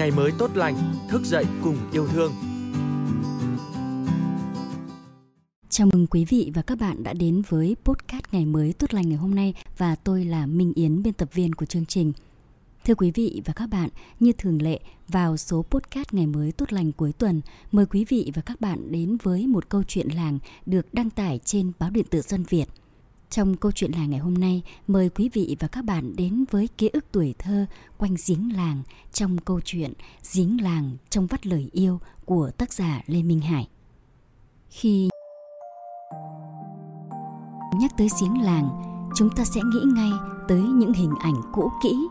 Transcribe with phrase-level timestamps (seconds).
[0.00, 0.76] ngày mới tốt lành,
[1.08, 2.32] thức dậy cùng yêu thương.
[5.68, 9.08] Chào mừng quý vị và các bạn đã đến với podcast ngày mới tốt lành
[9.08, 12.12] ngày hôm nay và tôi là Minh Yến, biên tập viên của chương trình.
[12.84, 13.88] Thưa quý vị và các bạn,
[14.20, 17.40] như thường lệ, vào số podcast ngày mới tốt lành cuối tuần,
[17.72, 21.40] mời quý vị và các bạn đến với một câu chuyện làng được đăng tải
[21.44, 22.66] trên báo điện tử Dân Việt–
[23.30, 26.68] trong câu chuyện làng ngày hôm nay, mời quý vị và các bạn đến với
[26.78, 27.66] ký ức tuổi thơ
[27.98, 29.92] quanh giếng làng trong câu chuyện
[30.34, 33.68] Giếng làng trong vắt lời yêu của tác giả Lê Minh Hải.
[34.68, 35.08] Khi
[37.80, 38.70] nhắc tới giếng làng,
[39.16, 40.10] chúng ta sẽ nghĩ ngay
[40.48, 42.08] tới những hình ảnh cũ kỹ.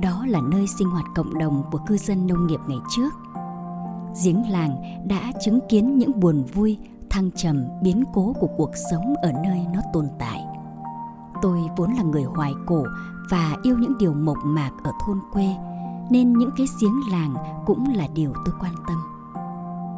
[0.00, 3.10] Đó là nơi sinh hoạt cộng đồng của cư dân nông nghiệp ngày trước.
[4.24, 4.76] Giếng làng
[5.08, 6.78] đã chứng kiến những buồn vui,
[7.10, 10.43] thăng trầm biến cố của cuộc sống ở nơi nó tồn tại
[11.42, 12.84] tôi vốn là người hoài cổ
[13.30, 15.54] và yêu những điều mộc mạc ở thôn quê,
[16.10, 17.34] nên những cái giếng làng
[17.66, 18.96] cũng là điều tôi quan tâm.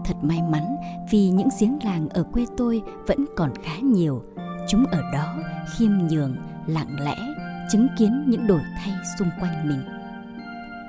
[0.04, 0.76] Thật may mắn
[1.10, 4.22] vì những giếng làng ở quê tôi vẫn còn khá nhiều.
[4.68, 5.34] Chúng ở đó
[5.76, 7.16] khiêm nhường, lặng lẽ,
[7.72, 9.82] chứng kiến những đổi thay xung quanh mình.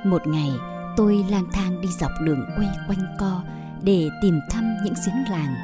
[0.06, 0.52] Một ngày,
[0.98, 3.42] tôi lang thang đi dọc đường quê quanh co
[3.82, 5.56] để tìm thăm những giếng làng.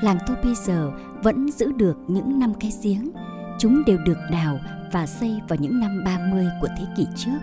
[0.00, 0.90] Làng tôi bây giờ
[1.22, 3.10] vẫn giữ được những năm cái giếng.
[3.58, 4.60] Chúng đều được đào
[4.92, 7.38] và xây vào những năm 30 của thế kỷ trước.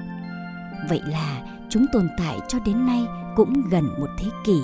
[0.89, 4.61] Vậy là chúng tồn tại cho đến nay cũng gần một thế kỷ.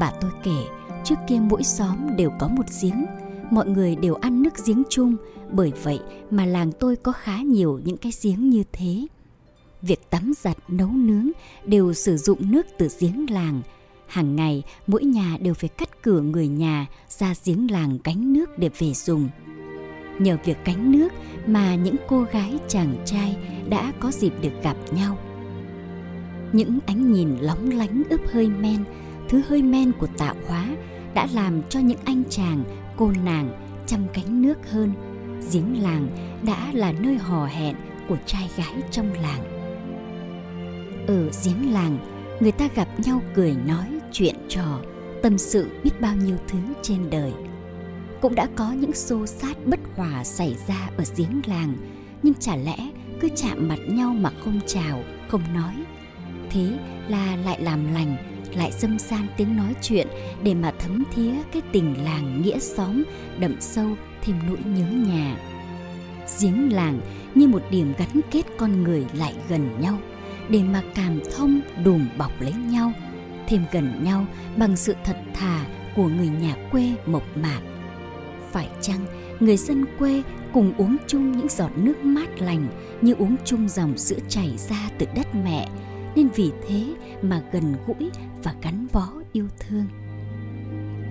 [0.00, 0.64] Bà tôi kể,
[1.04, 3.06] trước kia mỗi xóm đều có một giếng,
[3.50, 5.16] mọi người đều ăn nước giếng chung,
[5.50, 9.06] bởi vậy mà làng tôi có khá nhiều những cái giếng như thế.
[9.82, 11.30] Việc tắm giặt, nấu nướng
[11.64, 13.62] đều sử dụng nước từ giếng làng–
[14.08, 18.58] Hàng ngày, mỗi nhà đều phải cắt cửa người nhà ra giếng làng gánh nước
[18.58, 19.28] để về dùng.
[20.18, 21.08] Nhờ việc cánh nước
[21.46, 23.36] mà những cô gái chàng trai
[23.68, 25.18] đã có dịp được gặp nhau.
[26.52, 28.84] Những ánh nhìn lóng lánh ướp hơi men,
[29.28, 30.66] thứ hơi men của tạo hóa
[31.14, 32.64] đã làm cho những anh chàng,
[32.96, 33.50] cô nàng
[33.86, 34.92] chăm cánh nước hơn.
[35.52, 36.08] Giếng làng
[36.42, 37.76] đã là nơi hò hẹn
[38.08, 39.58] của trai gái trong làng.
[41.06, 41.98] Ở giếng làng,
[42.40, 44.80] người ta gặp nhau cười nói chuyện trò
[45.22, 47.32] tâm sự biết bao nhiêu thứ trên đời
[48.20, 51.76] cũng đã có những xô sát bất hòa xảy ra ở giếng làng,
[52.22, 52.76] nhưng chả lẽ
[53.20, 55.74] cứ chạm mặt nhau mà không chào, không nói.
[56.50, 56.78] Thế
[57.08, 58.16] là lại làm lành,
[58.54, 60.06] lại dâm gian tiếng nói chuyện
[60.42, 63.02] để mà thấm thía cái tình làng nghĩa xóm
[63.38, 63.86] đậm sâu
[64.22, 65.36] thêm nỗi nhớ nhà.
[66.40, 67.00] Giếng làng
[67.34, 69.98] như một điểm gắn kết con người lại gần nhau,
[70.48, 72.92] để mà cảm thông đùm bọc lấy nhau,
[73.46, 74.26] thêm gần nhau
[74.56, 77.60] bằng sự thật thà của người nhà quê mộc mạc
[78.52, 79.06] phải chăng
[79.40, 80.22] người dân quê
[80.52, 82.68] cùng uống chung những giọt nước mát lành
[83.00, 85.68] như uống chung dòng sữa chảy ra từ đất mẹ,
[86.16, 88.10] nên vì thế mà gần gũi
[88.42, 89.86] và gắn bó yêu thương.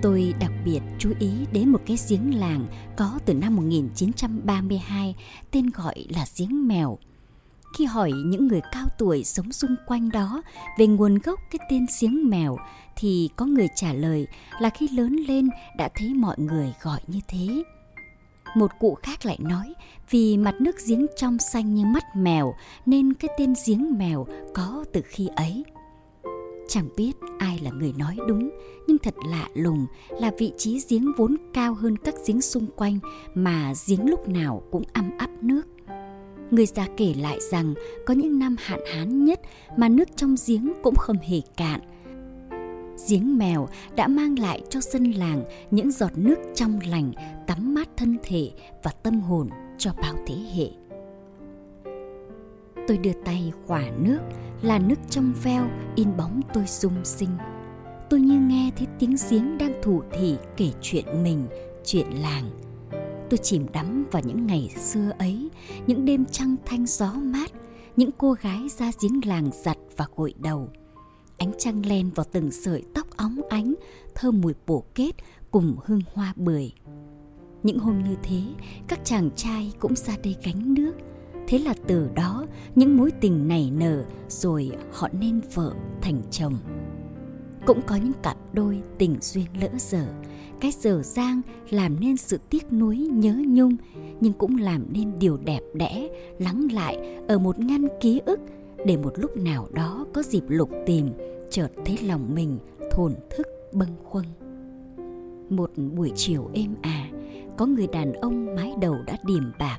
[0.02, 2.66] Tôi đặc biệt chú ý đến một cái giếng làng
[2.96, 5.14] có từ năm 1932
[5.50, 6.98] tên gọi là giếng mèo
[7.78, 10.42] khi hỏi những người cao tuổi sống xung quanh đó
[10.78, 12.56] về nguồn gốc cái tên giếng mèo
[12.98, 14.26] thì có người trả lời
[14.60, 17.62] là khi lớn lên đã thấy mọi người gọi như thế.
[18.56, 19.74] Một cụ khác lại nói
[20.10, 22.54] vì mặt nước giếng trong xanh như mắt mèo
[22.86, 25.64] nên cái tên giếng mèo có từ khi ấy.
[26.68, 28.50] Chẳng biết ai là người nói đúng,
[28.86, 32.98] nhưng thật lạ lùng là vị trí giếng vốn cao hơn các giếng xung quanh
[33.34, 35.66] mà giếng lúc nào cũng âm áp nước
[36.50, 37.74] người già kể lại rằng
[38.06, 39.40] có những năm hạn hán nhất
[39.76, 41.80] mà nước trong giếng cũng không hề cạn.
[43.08, 47.12] Giếng mèo đã mang lại cho dân làng những giọt nước trong lành,
[47.46, 48.50] tắm mát thân thể
[48.82, 49.48] và tâm hồn
[49.78, 50.68] cho bao thế hệ.
[52.88, 54.18] Tôi đưa tay khỏa nước,
[54.62, 57.30] là nước trong veo in bóng tôi sung sinh.
[58.10, 61.46] Tôi như nghe thấy tiếng giếng đang thủ thỉ kể chuyện mình,
[61.84, 62.50] chuyện làng–
[63.30, 65.50] tôi chìm đắm vào những ngày xưa ấy
[65.86, 67.50] những đêm trăng thanh gió mát
[67.96, 70.68] những cô gái ra giếng làng giặt và gội đầu
[71.38, 73.74] ánh trăng len vào từng sợi tóc óng ánh,
[74.14, 75.12] thơm mùi bổ kết
[75.50, 76.72] cùng hương hoa bưởi.
[77.62, 78.42] Những hôm như thế,
[78.88, 80.92] các chàng trai cũng ra đây gánh nước.
[81.48, 86.58] Thế là từ đó, những mối tình nảy nở rồi họ nên vợ thành chồng.
[87.66, 90.06] Cũng có những cặp đôi tình duyên lỡ dở.
[90.60, 91.40] Cái dở dang
[91.70, 93.76] làm nên sự tiếc nuối nhớ nhung,
[94.20, 96.08] nhưng cũng làm nên điều đẹp đẽ,
[96.38, 98.40] lắng lại ở một ngăn ký ức
[98.86, 101.10] để một lúc nào đó có dịp lục tìm,
[101.50, 102.58] chợt thấy lòng mình
[102.90, 104.24] thổn thức, bâng khuâng.
[105.50, 107.08] Một buổi chiều êm ả
[107.56, 109.78] có người đàn ông mái đầu đã điểm bạc.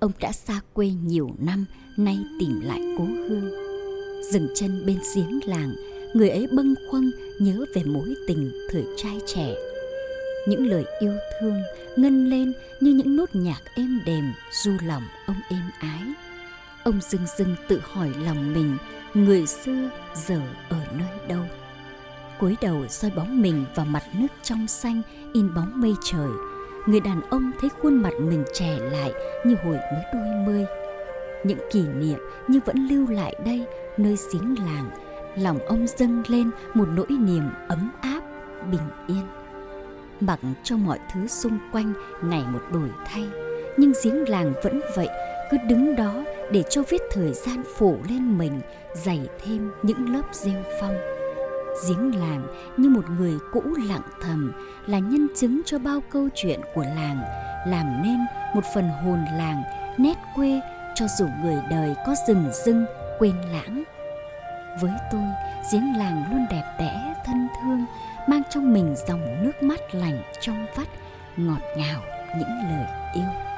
[0.00, 1.66] Ông đã xa quê nhiều năm,
[1.98, 3.50] nay tìm lại cố hương.
[4.32, 5.74] Dừng chân bên giếng làng,
[6.14, 9.54] người ấy bâng khuâng nhớ về mối tình thời trai trẻ.
[10.48, 11.54] Những lời yêu thương
[11.96, 14.24] ngân lên như những nốt nhạc êm đềm
[14.64, 16.02] du lòng ông êm ái
[16.84, 18.76] ông dưng dưng tự hỏi lòng mình,
[19.14, 21.42] người xưa giờ ở nơi đâu?
[22.40, 25.02] Cúi đầu soi bóng mình vào mặt nước trong xanh,
[25.32, 26.28] in bóng mây trời.
[26.86, 29.12] Người đàn ông thấy khuôn mặt mình trẻ lại
[29.46, 30.64] như hồi mới đôi mươi.
[31.44, 33.66] Những kỷ niệm như vẫn lưu lại đây,
[33.96, 34.90] nơi giếng làng,
[35.36, 38.20] lòng ông dâng lên một nỗi niềm ấm áp,
[38.70, 39.26] bình yên.
[40.20, 41.92] Mặc cho mọi thứ xung quanh
[42.22, 43.28] ngày một đổi thay,
[43.76, 45.08] nhưng giếng làng vẫn vậy
[45.54, 48.60] cứ đứng đó để cho vết thời gian phủ lên mình,
[48.94, 50.96] dày thêm những lớp rêu phong.
[51.88, 52.46] Giếng làng
[52.76, 54.52] như một người cũ lặng thầm
[54.86, 57.18] là nhân chứng cho bao câu chuyện của làng,
[57.66, 58.18] làm nên
[58.54, 59.62] một phần hồn làng
[59.98, 60.60] nét quê
[60.94, 62.84] cho dù người đời có rừng rưng,
[63.18, 63.82] quên lãng.
[64.80, 65.24] Với tôi,
[65.72, 67.84] giếng làng luôn đẹp đẽ, thân thương,
[68.28, 70.88] mang trong mình dòng nước mắt lành trong vắt,
[71.36, 72.00] ngọt ngào
[72.38, 73.53] những lời yêu.